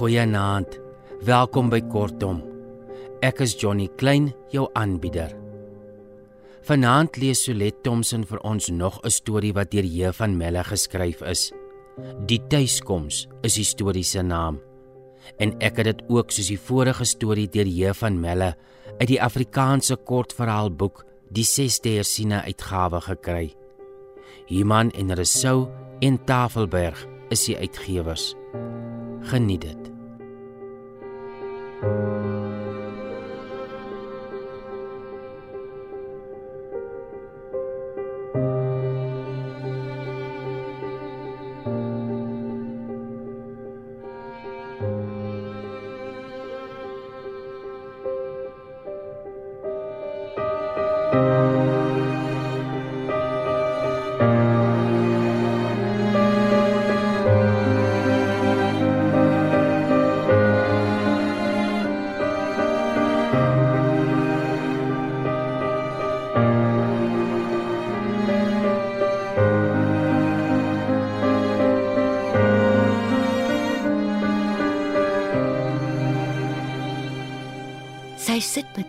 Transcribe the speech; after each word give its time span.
Goeienaand. 0.00 0.78
Welkom 1.28 1.68
by 1.68 1.82
Kortom. 1.92 2.38
Ek 3.20 3.42
is 3.44 3.52
Johnny 3.60 3.90
Klein, 4.00 4.30
jou 4.48 4.62
aanbieder. 4.72 5.34
Vanaand 6.64 7.18
lees 7.20 7.42
Solet 7.44 7.82
Thomson 7.84 8.24
vir 8.24 8.40
ons 8.40 8.70
nog 8.72 8.96
'n 9.04 9.10
storie 9.10 9.52
wat 9.52 9.70
deur 9.70 9.84
J 9.84 10.12
van 10.16 10.38
Melle 10.38 10.64
geskryf 10.64 11.20
is. 11.20 11.52
Die 12.26 12.40
tuiskoms 12.48 13.28
is 13.42 13.54
die 13.54 13.64
storie 13.64 14.02
se 14.02 14.22
naam. 14.22 14.60
En 15.38 15.52
ek 15.60 15.76
het 15.76 15.84
dit 15.84 16.02
ook 16.08 16.30
soos 16.30 16.48
die 16.48 16.60
vorige 16.60 17.04
storie 17.04 17.48
deur 17.48 17.68
J 17.68 17.92
van 17.92 18.20
Melle 18.20 18.56
uit 19.00 19.08
die 19.08 19.22
Afrikaanse 19.22 19.96
kortverhaalboek 19.96 21.04
Die 21.30 21.44
6de 21.44 21.90
hersiene 21.96 22.42
uitgawe 22.42 23.00
gekry. 23.00 23.54
Human 24.46 24.90
en 24.90 25.14
Resou 25.14 25.68
en 26.00 26.24
Tafelberg 26.24 27.06
is 27.28 27.44
die 27.44 27.56
uitgewers. 27.56 28.34
Geniet 29.22 29.60
dit. 29.60 29.89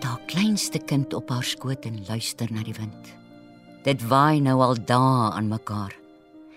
Sit 0.02 0.10
haar 0.10 0.26
kleinste 0.26 0.78
kind 0.82 1.14
op 1.14 1.28
haar 1.30 1.44
skoot 1.46 1.84
en 1.86 2.00
luister 2.08 2.50
na 2.50 2.64
die 2.66 2.74
wind. 2.74 3.10
Dit 3.86 4.02
waai 4.10 4.40
nou 4.42 4.58
al 4.58 4.74
dae 4.74 5.30
aan 5.30 5.46
mekaar. 5.46 5.94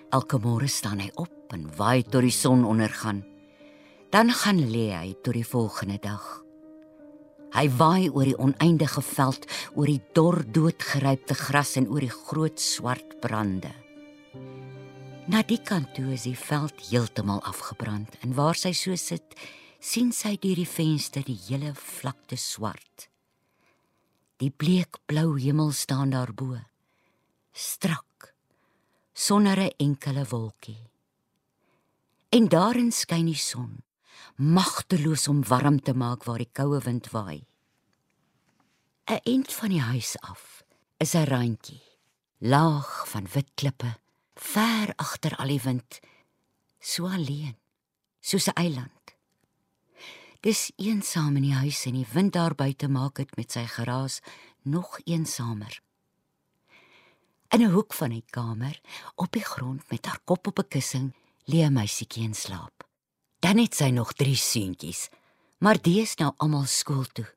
Elke 0.10 0.40
môre 0.42 0.66
staan 0.68 1.00
hy 1.00 1.12
op 1.14 1.54
en 1.54 1.68
waai 1.78 2.02
tot 2.02 2.26
die 2.26 2.34
son 2.34 2.66
ondergaan. 2.66 3.22
Dan 4.10 4.34
gaan 4.34 4.64
lê 4.66 4.90
hy 4.96 5.14
tot 5.22 5.38
die 5.38 5.46
volgende 5.46 6.00
dag. 6.02 6.26
Hy 7.54 7.70
waai 7.78 8.10
oor 8.10 8.26
die 8.26 8.38
oneindige 8.42 9.06
veld, 9.06 9.46
oor 9.78 9.94
die 9.94 10.02
dor 10.18 10.42
doodgerypte 10.42 11.38
gras 11.38 11.78
en 11.78 11.86
oor 11.88 12.02
die 12.02 12.14
groot 12.26 12.58
swart 12.60 13.20
brande. 13.22 13.76
Na 15.30 15.46
die 15.46 15.62
kant 15.62 15.94
toe 15.94 16.16
is 16.18 16.26
die 16.26 16.38
veld 16.38 16.82
heeltemal 16.90 17.46
afgebrand 17.46 18.18
en 18.26 18.34
waar 18.34 18.58
sy 18.58 18.74
so 18.74 18.98
sit, 18.98 19.38
sien 19.80 20.10
sy 20.10 20.34
deur 20.34 20.58
die 20.58 20.70
venster 20.70 21.22
die 21.22 21.38
hele 21.46 21.76
vlakte 21.78 22.42
swart. 22.42 23.14
Die 24.38 24.52
bleekblou 24.52 25.38
hemel 25.40 25.72
staan 25.72 26.10
daarbo, 26.12 26.58
strak, 27.52 28.34
sonder 29.14 29.58
'n 29.60 29.74
enkele 29.78 30.26
wolkie. 30.28 30.90
En 32.30 32.48
daarin 32.48 32.92
skyn 32.92 33.26
die 33.26 33.36
son, 33.40 33.84
magteloos 34.36 35.28
om 35.28 35.44
warm 35.48 35.80
te 35.82 35.94
maak 35.94 36.24
waar 36.24 36.38
die 36.38 36.52
koue 36.52 36.80
wind 36.80 37.10
waai. 37.12 37.48
'n 39.08 39.20
Eind 39.24 39.54
van 39.54 39.70
die 39.70 39.82
huis 39.82 40.20
af 40.20 40.64
is 40.98 41.14
'n 41.16 41.24
randjie, 41.24 41.84
laag 42.38 43.10
van 43.10 43.28
wit 43.34 43.52
klippe, 43.56 44.00
ver 44.34 44.94
agter 44.96 45.36
al 45.36 45.48
die 45.48 45.62
wind, 45.62 46.00
so 46.80 47.08
alleen, 47.08 47.58
soos 48.20 48.48
'n 48.48 48.56
eiland. 48.56 49.15
Dis 50.46 50.68
eensaam 50.78 51.40
in 51.40 51.48
die 51.48 51.56
huis 51.58 51.80
en 51.90 51.96
die 51.98 52.06
wind 52.12 52.36
daar 52.36 52.54
buite 52.54 52.86
maak 52.86 53.16
dit 53.18 53.32
met 53.34 53.56
sy 53.56 53.64
geraas 53.66 54.20
nog 54.62 55.00
eensamer. 55.10 55.80
In 57.50 57.62
'n 57.66 57.74
hoek 57.74 57.94
van 57.94 58.10
die 58.14 58.26
kamer, 58.30 58.80
op 59.16 59.32
die 59.32 59.44
grond 59.44 59.90
met 59.90 60.06
haar 60.06 60.20
kop 60.24 60.48
op 60.48 60.60
'n 60.60 60.68
kussing, 60.68 61.16
lê 61.50 61.66
'n 61.66 61.74
meisietjie 61.74 62.24
in 62.24 62.36
slaap. 62.36 62.86
Dan 63.40 63.58
het 63.58 63.76
sy 63.76 63.90
nog 63.90 64.14
drie 64.14 64.36
seuntjies, 64.36 65.10
maar 65.58 65.82
die 65.82 66.02
is 66.02 66.16
nou 66.16 66.32
almal 66.38 66.66
skool 66.66 67.06
toe. 67.06 67.34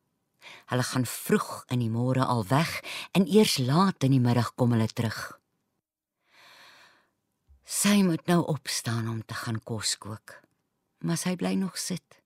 Hulle 0.66 0.82
gaan 0.82 1.06
vroeg 1.06 1.64
in 1.69 1.78
die 1.78 1.90
môre 1.90 2.25
al 2.25 2.44
weg 2.46 2.82
en 3.12 3.26
eers 3.26 3.58
laat 3.58 4.04
in 4.04 4.10
die 4.10 4.20
middag 4.20 4.54
kom 4.54 4.72
hulle 4.72 4.88
terug. 4.88 5.40
Sy 7.64 8.02
moet 8.02 8.26
nou 8.26 8.44
opstaan 8.46 9.08
om 9.08 9.25
te 9.25 9.34
gaan 9.34 9.62
kos 9.62 9.98
kook, 9.98 10.42
maar 10.98 11.16
sy 11.16 11.36
bly 11.36 11.54
nog 11.54 11.78
sit. 11.78 12.19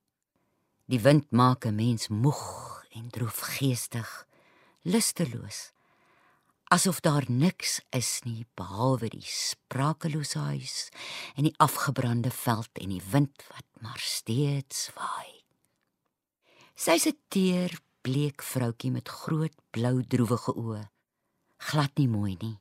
Die 0.93 1.01
wind 1.01 1.31
maak 1.31 1.65
'n 1.65 1.75
mens 1.75 2.09
moeg 2.09 2.85
en 2.91 3.09
droefgeestig, 3.09 4.27
lusteloos, 4.83 5.73
asof 6.69 7.01
daar 7.01 7.25
niks 7.29 7.81
is 7.91 8.21
nie 8.25 8.45
behalwe 8.55 9.09
die 9.09 9.25
sprakelose 9.25 10.39
huis 10.39 10.91
en 11.35 11.49
die 11.49 11.55
afgebrande 11.57 12.31
veld 12.31 12.73
en 12.79 12.89
die 12.89 13.07
wind 13.11 13.45
wat 13.49 13.65
maar 13.81 14.03
steeds 14.05 14.91
waai. 14.95 15.33
Sy's 16.75 17.07
'n 17.07 17.17
teer, 17.29 17.81
bleek 18.03 18.43
vroutjie 18.43 18.91
met 18.91 19.09
groot 19.09 19.57
blou 19.71 20.05
droewige 20.05 20.53
oë, 20.55 20.91
glad 21.57 21.93
nie 21.97 22.09
mooi 22.09 22.37
nie 22.41 22.59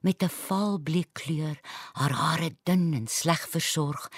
met 0.00 0.22
'n 0.22 0.28
vaalbleek 0.28 1.12
kleur, 1.12 1.60
haar 1.92 2.12
hare 2.12 2.56
dun 2.62 2.94
en 2.94 3.06
sleg 3.06 3.48
versorg 3.48 4.08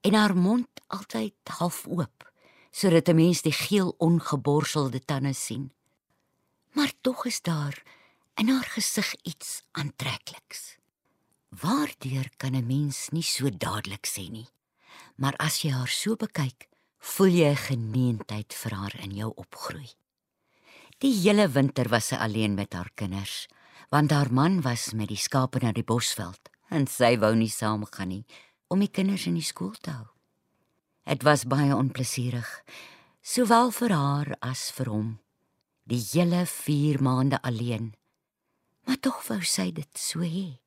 en 0.00 0.14
haar 0.14 0.36
mond 0.36 0.68
altyd 0.86 1.34
half 1.58 1.86
oop 1.86 2.25
sodat 2.76 3.08
'n 3.08 3.16
mens 3.16 3.40
die 3.42 3.56
geel 3.64 3.94
ongeborselde 3.98 5.00
tande 5.00 5.32
sien. 5.32 5.72
Maar 6.72 6.92
tog 7.00 7.24
is 7.24 7.40
daar 7.40 7.82
in 8.34 8.48
haar 8.48 8.68
gesig 8.76 9.14
iets 9.22 9.62
aantrekliks. 9.72 10.76
Waardeur 11.48 12.28
kan 12.36 12.54
'n 12.54 12.66
mens 12.66 13.08
nie 13.08 13.22
so 13.22 13.48
dadelik 13.50 14.06
sê 14.06 14.30
nie. 14.30 14.48
Maar 15.16 15.36
as 15.36 15.62
jy 15.62 15.70
haar 15.70 15.88
so 15.88 16.16
bekyk, 16.16 16.68
voel 16.98 17.32
jy 17.32 17.48
'n 17.50 17.56
geneentheid 17.56 18.54
vir 18.54 18.72
haar 18.72 18.94
in 19.00 19.10
jou 19.14 19.32
opgroei. 19.34 19.90
Die 20.98 21.14
hele 21.14 21.48
winter 21.48 21.88
was 21.88 22.06
sy 22.06 22.16
alleen 22.16 22.54
met 22.54 22.72
haar 22.72 22.90
kinders, 22.94 23.48
want 23.88 24.10
haar 24.10 24.32
man 24.32 24.60
was 24.60 24.92
met 24.92 25.08
die 25.08 25.16
skape 25.16 25.58
na 25.62 25.72
die 25.72 25.84
bosveld 25.84 26.50
en 26.68 26.86
sy 26.86 27.18
wou 27.18 27.34
nie 27.34 27.50
saamgaan 27.50 28.08
nie 28.08 28.24
om 28.66 28.78
die 28.78 28.90
kinders 28.90 29.26
in 29.26 29.34
die 29.34 29.42
skool 29.42 29.74
te 29.80 29.90
hou. 29.90 30.15
Dit 31.06 31.22
was 31.22 31.44
baie 31.46 31.70
onplesierig, 31.70 32.48
sowel 33.22 33.70
vir 33.70 33.92
haar 33.94 34.32
as 34.42 34.72
vir 34.74 34.88
hom. 34.90 35.10
Die 35.86 36.00
hele 36.02 36.40
4 36.50 36.98
maande 36.98 37.38
alleen. 37.46 37.92
Maar 38.86 38.98
tog 38.98 39.20
wou 39.28 39.38
sy 39.46 39.68
dit 39.70 39.90
so 39.94 40.26
hê. 40.26 40.58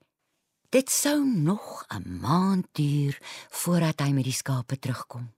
Dit 0.72 0.88
sou 0.90 1.26
nog 1.26 1.84
'n 1.92 2.20
maand 2.22 2.68
duur 2.72 3.20
voordat 3.50 4.00
hy 4.00 4.12
met 4.14 4.24
die 4.24 4.40
skape 4.42 4.80
terugkom. 4.80 5.34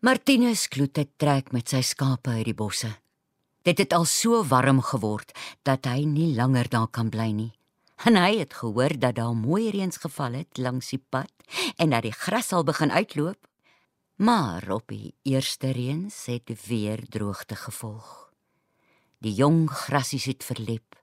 Martinus 0.00 0.68
Kloete 0.68 1.08
trek 1.16 1.52
met 1.52 1.68
sy 1.68 1.82
skape 1.82 2.30
uit 2.30 2.44
die 2.44 2.54
bosse. 2.54 3.00
Dit 3.62 3.78
het 3.78 3.92
al 3.92 4.04
so 4.04 4.44
warm 4.44 4.80
geword 4.80 5.32
dat 5.62 5.84
hy 5.84 6.04
nie 6.04 6.34
langer 6.34 6.68
daar 6.68 6.88
kan 6.88 7.10
bly 7.10 7.30
nie. 7.32 7.52
En 8.04 8.16
hy 8.16 8.38
het 8.38 8.54
gehoor 8.54 8.98
dat 8.98 9.14
daar 9.14 9.34
mooi 9.34 9.70
reëns 9.70 9.96
geval 9.96 10.32
het 10.32 10.58
langs 10.58 10.92
die 10.92 11.02
pad 11.08 11.32
en 11.76 11.90
dat 11.90 12.02
die 12.02 12.12
gras 12.12 12.52
al 12.52 12.64
begin 12.64 12.92
uitloop. 12.92 13.48
Maar 14.16 14.70
op 14.70 14.88
die 14.88 15.14
eerste 15.22 15.70
reëns 15.70 16.26
het 16.26 16.66
weer 16.66 17.08
droogte 17.08 17.56
gevolg. 17.56 18.32
Die 19.18 19.34
jong 19.34 19.70
grasies 19.70 20.24
het 20.24 20.44
verlep 20.44 20.96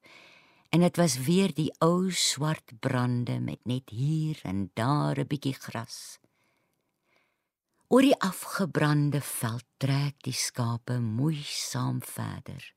en 0.69 0.81
dit 0.81 0.97
was 0.97 1.17
weer 1.21 1.53
die 1.53 1.69
ou 1.85 2.11
swart 2.11 2.71
brande 2.79 3.39
met 3.39 3.59
net 3.69 3.89
hier 3.89 4.39
en 4.43 4.71
daar 4.73 5.19
'n 5.19 5.27
bietjie 5.27 5.53
gras. 5.53 6.19
Oor 7.87 8.01
die 8.01 8.19
afgebrande 8.19 9.21
veld 9.21 9.65
trek 9.77 10.15
die 10.21 10.33
skape 10.33 10.99
moeisaam 10.99 12.01
verder 12.01 12.73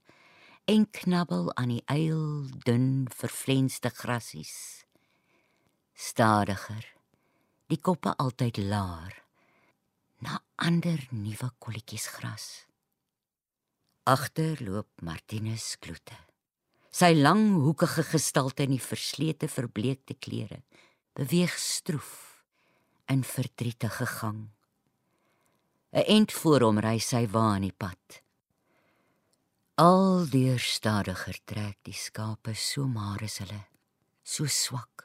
en 0.66 0.88
knabbel 0.90 1.52
aan 1.54 1.70
die 1.70 1.82
eil 1.86 2.48
dun 2.66 3.06
verflenste 3.14 3.90
grasies. 3.94 4.82
Stadiger, 5.94 6.82
die 7.70 7.78
koppe 7.78 8.16
altyd 8.18 8.58
laer 8.58 9.14
na 10.26 10.40
ander 10.58 11.04
nuwe 11.14 11.52
kolletjies 11.62 12.08
gras. 12.16 12.46
Agter 14.10 14.58
loop 14.64 14.88
Martinus 15.06 15.76
Kloete. 15.78 16.18
Sy 16.90 17.12
lang 17.14 17.60
hoekige 17.62 18.02
gestalte 18.10 18.66
in 18.66 18.74
die 18.74 18.82
verslete 18.82 19.46
verbleekte 19.52 20.18
klere 20.18 20.62
beweeg 21.16 21.54
stroef 21.60 22.12
in 23.12 23.22
verdrietige 23.22 24.06
gang. 24.18 24.48
'n 25.92 26.04
End 26.16 26.32
voor 26.32 26.60
hom 26.66 26.78
ry 26.82 26.98
sy 26.98 27.26
wa 27.30 27.54
in 27.56 27.70
die 27.70 27.76
pad. 27.76 28.25
Al 29.76 30.24
deur 30.32 30.56
stadiger 30.56 31.36
trek 31.44 31.76
die 31.84 31.92
skape 31.92 32.54
so 32.56 32.86
maar 32.88 33.20
is 33.20 33.34
hulle 33.42 33.58
so 34.24 34.48
swak. 34.48 35.04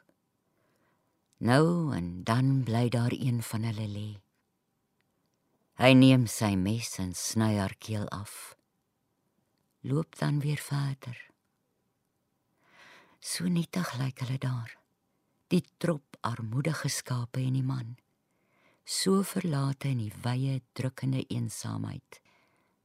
Nou 1.44 1.92
en 1.92 2.24
dan 2.24 2.62
bly 2.64 2.88
daar 2.88 3.12
een 3.12 3.42
van 3.44 3.66
hulle 3.68 3.84
lê. 3.96 4.06
Hy 5.76 5.90
neem 5.92 6.24
sy 6.24 6.54
mes 6.56 6.88
en 7.04 7.12
sny 7.12 7.50
haar 7.58 7.76
keel 7.76 8.08
af. 8.16 8.56
Loop 9.84 10.16
dan 10.16 10.40
weer 10.40 10.64
verder. 10.70 11.20
So 13.20 13.52
nietig 13.52 13.92
lyk 14.00 14.24
hulle 14.24 14.40
daar. 14.40 14.72
Die 15.52 15.66
trop 15.76 16.16
armoedige 16.24 16.88
skape 16.88 17.44
en 17.44 17.60
die 17.60 17.66
man. 17.74 17.98
So 18.88 19.20
verlate 19.20 19.92
in 19.92 20.06
die 20.06 20.14
wye 20.24 20.62
drukkende 20.72 21.26
eensaamheid 21.28 22.21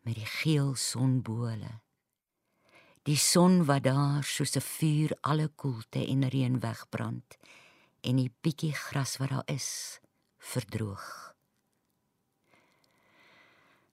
met 0.07 0.15
die 0.15 0.29
geel 0.39 0.71
son 0.79 1.19
bo 1.21 1.49
hulle. 1.49 1.73
Die 3.07 3.19
son 3.19 3.65
wat 3.67 3.83
daar 3.83 4.23
soos 4.23 4.55
'n 4.55 4.63
vuur 4.63 5.11
alle 5.21 5.47
koelte 5.47 6.01
en 6.13 6.27
reën 6.33 6.59
wegbrand 6.59 7.37
en 8.07 8.15
die 8.15 8.31
bietjie 8.41 8.73
gras 8.73 9.17
wat 9.17 9.29
daar 9.29 9.47
is 9.57 9.99
verdroog. 10.37 11.35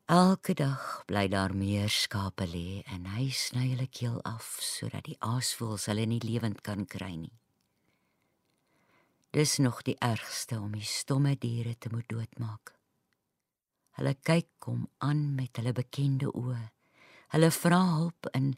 Elke 0.05 0.55
dag 0.55 1.03
bly 1.07 1.29
daar 1.29 1.55
meer 1.57 1.89
skape 1.89 2.47
lê 2.47 2.83
en 2.95 3.07
hy 3.07 3.31
sny 3.31 3.71
hulle 3.73 3.87
keel 3.87 4.23
af 4.23 4.59
sodat 4.61 5.05
die 5.05 5.17
aasvoëls 5.19 5.87
hulle 5.87 6.07
nie 6.07 6.21
lewend 6.21 6.61
kan 6.61 6.87
kry 6.87 7.15
nie. 7.17 7.39
Dis 9.31 9.59
nog 9.59 9.83
die 9.83 9.97
ergste 9.99 10.61
om 10.61 10.73
die 10.73 10.85
stomme 10.87 11.39
diere 11.39 11.75
te 11.79 11.89
moet 11.91 12.09
doodmaak. 12.09 12.75
Hulle 13.99 14.15
kyk 14.27 14.49
kom 14.59 14.87
aan 14.99 15.35
met 15.39 15.57
hulle 15.61 15.75
bekende 15.77 16.31
oë. 16.35 16.63
Hulle 17.35 17.51
vra 17.55 17.81
hulp 17.97 18.31
en 18.35 18.55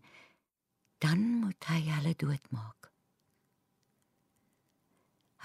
dan 1.04 1.22
moet 1.42 1.68
hy 1.68 1.82
hulle 1.90 2.14
doodmaak. 2.16 2.90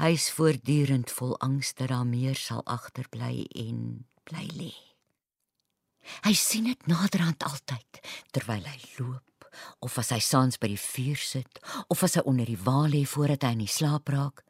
Hy 0.02 0.14
is 0.16 0.32
voortdurend 0.34 1.12
vol 1.14 1.36
angs 1.44 1.74
dat 1.78 1.92
daar 1.92 2.08
meer 2.08 2.40
sal 2.40 2.64
agterbly 2.66 3.44
en 3.60 3.82
bly 4.26 4.48
lê. 4.56 4.72
Hy 6.26 6.34
sien 6.34 6.66
dit 6.72 6.88
naderhand 6.90 7.44
altyd 7.46 8.02
terwyl 8.34 8.66
hy 8.66 8.80
loop 8.98 9.46
of 9.84 9.98
as 10.00 10.10
hy 10.16 10.22
saans 10.24 10.58
by 10.58 10.72
die 10.72 10.80
vuur 10.80 11.20
sit 11.20 11.60
of 11.92 12.02
as 12.08 12.16
hy 12.18 12.24
onder 12.26 12.48
die 12.48 12.60
wa 12.66 12.88
lê 12.90 13.04
voordat 13.06 13.46
hy 13.46 13.54
in 13.58 13.66
die 13.66 13.72
slaap 13.72 14.10
raak. 14.10 14.46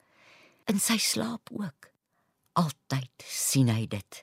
In 0.69 0.79
sy 0.79 0.99
slaap 1.01 1.49
ook. 1.51 1.89
Altyd 2.61 3.25
sien 3.25 3.71
hy 3.73 3.87
dit. 3.89 4.21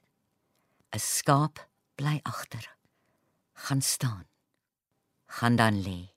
'n 0.93 0.99
Skaap 0.99 1.69
bly 1.97 2.21
agter. 2.23 2.77
Gaan 3.53 3.83
staan. 3.83 4.27
Gaan 5.27 5.57
dan 5.57 5.83
lê. 5.83 6.15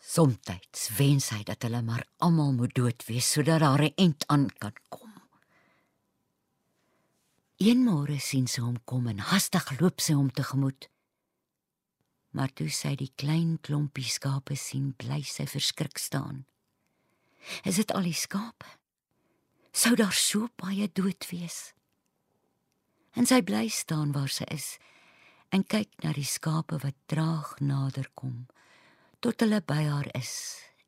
Somstyds 0.00 0.88
wens 0.98 1.28
hy 1.34 1.42
dat 1.42 1.62
hulle 1.62 1.82
maar 1.82 2.06
almal 2.18 2.52
moet 2.52 2.74
dood 2.74 3.04
wees 3.06 3.30
sodat 3.32 3.60
daar 3.60 3.82
'n 3.82 3.94
eind 3.96 4.26
aan 4.26 4.46
kan 4.58 4.74
kom. 4.88 5.12
Eenmôre 7.56 8.18
sien 8.20 8.46
sy 8.46 8.60
hom 8.60 8.78
kom 8.84 9.06
en 9.06 9.18
hastig 9.18 9.80
loop 9.80 10.00
sy 10.00 10.12
hom 10.12 10.30
tegemoet. 10.30 10.88
Maar 12.30 12.52
toe 12.52 12.68
sy 12.68 12.94
die 12.94 13.12
klein 13.16 13.58
klompie 13.60 14.04
skape 14.04 14.56
sien, 14.56 14.92
bly 14.92 15.22
sy 15.22 15.46
verskrik 15.46 15.98
staan. 15.98 16.44
Is 17.64 17.76
dit 17.76 17.92
al 17.92 18.02
die 18.02 18.12
skape? 18.12 18.66
Sou 19.72 19.94
daar 19.94 20.12
so 20.12 20.48
baie 20.56 20.88
dood 20.92 21.30
wees? 21.30 21.75
En 23.16 23.24
sy 23.24 23.40
bly 23.40 23.68
staan 23.72 24.12
waar 24.12 24.28
sy 24.28 24.44
is 24.52 24.76
en 25.54 25.64
kyk 25.64 26.02
na 26.04 26.12
die 26.12 26.26
skape 26.28 26.76
wat 26.82 26.96
traag 27.08 27.54
nader 27.64 28.10
kom 28.14 28.44
tot 29.24 29.40
hulle 29.40 29.62
by 29.64 29.78
haar 29.88 30.08
is 30.18 30.32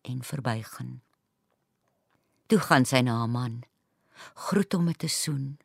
en 0.04 0.20
verbygaan. 0.22 0.98
Toe 2.48 2.60
gaan 2.64 2.84
sy 2.88 3.00
na 3.04 3.18
haar 3.22 3.32
man, 3.32 3.62
groet 4.48 4.72
hom 4.76 4.84
met 4.84 5.04
'n 5.04 5.08
soen 5.08 5.58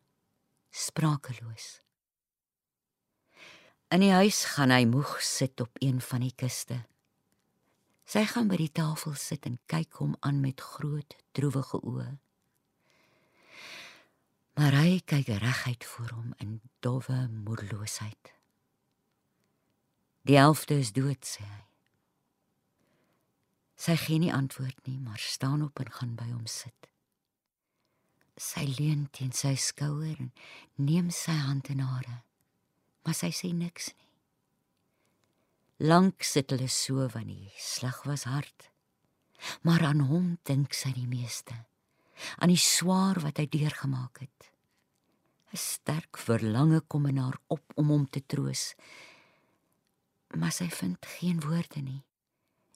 sprakeloos. 0.72 1.84
In 3.94 4.00
die 4.00 4.12
huis 4.12 4.46
gaan 4.56 4.72
hy 4.72 4.86
moeg 4.86 5.22
sit 5.22 5.62
op 5.62 5.70
een 5.80 6.02
van 6.02 6.22
die 6.26 6.34
kuste. 6.36 6.86
Sy 8.06 8.26
gaan 8.26 8.48
by 8.48 8.58
die 8.58 8.72
tafel 8.72 9.14
sit 9.14 9.46
en 9.46 9.60
kyk 9.66 9.94
hom 9.94 10.16
aan 10.20 10.42
met 10.42 10.62
groot, 10.62 11.16
droewige 11.32 11.78
oë. 11.84 12.18
Maar 14.60 14.78
hy 14.84 15.02
kyk 15.10 15.28
reguit 15.42 15.86
voor 15.86 16.10
hom 16.14 16.34
in 16.38 16.62
dowwe 16.80 17.28
moedeloosheid. 17.32 18.34
Die 20.24 20.38
elfde 20.38 20.78
is 20.80 20.94
dood, 20.94 21.26
sê 21.26 21.44
hy. 21.44 21.62
Sy 23.76 23.98
gee 24.00 24.22
nie 24.22 24.32
antwoord 24.34 24.86
nie, 24.88 25.00
maar 25.02 25.20
staan 25.20 25.66
op 25.66 25.80
en 25.82 25.92
gaan 25.92 26.16
by 26.16 26.30
hom 26.32 26.46
sit 26.48 26.94
sy 28.40 28.66
leun 28.80 29.08
teen 29.14 29.32
sy 29.36 29.54
skouer 29.60 30.18
en 30.18 30.32
neem 30.82 31.10
sy 31.14 31.36
hand 31.38 31.70
in 31.70 31.84
hare. 31.86 32.24
Maar 33.06 33.18
sy 33.18 33.30
sê 33.36 33.52
niks 33.54 33.92
nie. 33.94 34.10
Lank 35.90 36.24
sit 36.24 36.54
hulle 36.54 36.70
so 36.72 37.08
want 37.14 37.30
die 37.30 37.52
slag 37.60 38.04
was 38.08 38.26
hard. 38.30 38.70
Maar 39.68 39.90
aan 39.90 40.06
hom 40.08 40.38
dink 40.48 40.74
sy 40.74 40.94
die 40.96 41.10
meeste. 41.10 41.66
Aan 42.38 42.52
die 42.54 42.60
swaar 42.60 43.20
wat 43.24 43.38
hy 43.38 43.48
deurgemaak 43.50 44.20
het. 44.26 44.52
'n 45.54 45.58
Sterk 45.58 46.18
verlange 46.18 46.82
kom 46.82 47.06
in 47.06 47.18
haar 47.18 47.38
op 47.48 47.76
om 47.76 47.90
hom 47.94 48.06
te 48.10 48.24
troos. 48.26 48.74
Maar 50.34 50.52
sy 50.52 50.70
vind 50.70 51.06
geen 51.06 51.40
woorde 51.40 51.82
nie. 51.82 52.02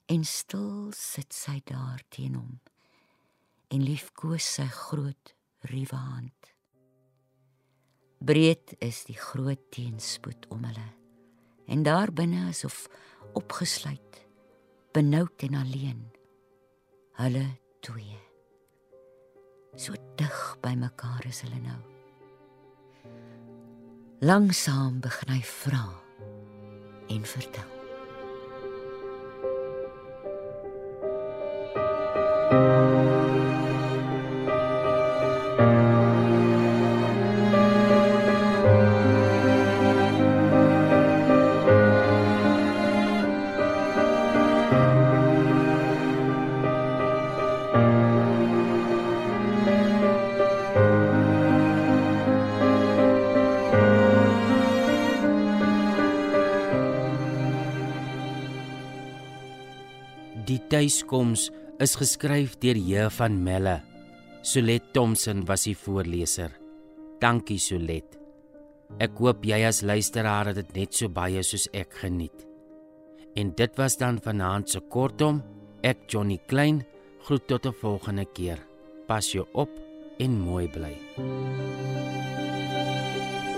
En 0.06 0.24
stil 0.24 0.92
sit 0.94 1.34
sy 1.34 1.60
daar 1.64 2.02
teen 2.08 2.34
hom. 2.34 2.60
En 3.68 3.82
liefkoes 3.82 4.46
sy 4.54 4.68
groot 4.70 5.34
ruwe 5.60 5.96
hand. 5.96 6.54
Breed 8.18 8.74
is 8.78 9.04
die 9.04 9.18
groot 9.18 9.70
teenspoed 9.70 10.46
om 10.54 10.64
hulle. 10.64 10.88
En 11.66 11.82
daar 11.82 12.12
binne 12.12 12.48
asof 12.48 12.86
opgesluit, 13.36 14.22
benoud 14.92 15.42
en 15.50 15.54
alleen. 15.54 16.00
Hulle 17.18 17.46
twee. 17.80 18.27
So 19.76 19.94
dig 20.16 20.38
by 20.62 20.74
mekaar 20.78 21.24
is 21.28 21.42
hulle 21.46 21.60
nou. 21.62 21.80
Langsaam 24.20 25.00
begin 25.00 25.34
hy 25.36 25.42
vra 25.46 25.86
en 27.08 27.24
vertel. 27.24 27.77
Tuiskoms 60.68 61.48
is 61.80 61.96
geskryf 61.96 62.56
deur 62.60 62.76
J 62.76 63.08
van 63.16 63.38
Melle. 63.42 63.78
Solet 64.42 64.92
Thomson 64.92 65.44
was 65.48 65.64
die 65.68 65.76
voorleser. 65.76 66.52
Dankie 67.22 67.58
Solet. 67.60 68.18
Ek 69.00 69.16
hoop 69.20 69.44
jy 69.44 69.62
as 69.68 69.82
luisteraar 69.84 70.52
het 70.52 70.60
dit 70.60 70.76
net 70.76 70.96
so 70.96 71.08
baie 71.12 71.42
soos 71.44 71.68
ek 71.76 71.98
geniet. 72.02 72.46
En 73.36 73.52
dit 73.56 73.80
was 73.80 73.98
dan 74.00 74.20
vanaand 74.24 74.68
se 74.70 74.80
kortom. 74.92 75.42
Ek 75.82 76.06
Johnny 76.08 76.38
Klein 76.48 76.84
groet 77.26 77.46
tot 77.48 77.66
'n 77.66 77.72
volgende 77.80 78.24
keer. 78.24 78.58
Pas 79.06 79.32
jou 79.32 79.46
op 79.52 79.70
en 80.18 80.40
mooi 80.40 80.68
bly. 80.68 80.96
thank 82.78 83.52
you 83.52 83.57